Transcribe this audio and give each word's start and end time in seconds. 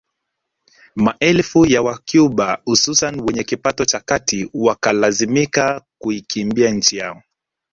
Maelfu 0.95 1.65
ya 1.65 1.81
wacuba 1.81 2.61
hususan 2.65 3.21
wenye 3.21 3.43
kipato 3.43 3.85
cha 3.85 3.99
kati 3.99 4.49
wakalazimika 4.53 5.81
kuikimbia 5.99 6.71
nchi 6.71 6.97
yao 6.97 7.23